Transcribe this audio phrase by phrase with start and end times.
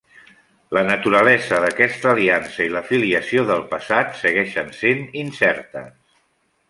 [0.75, 5.95] La naturalesa d'aquesta aliança i la filiació del passat segueixen sent incertes.